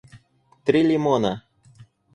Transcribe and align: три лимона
три 0.65 0.81
лимона 0.89 1.33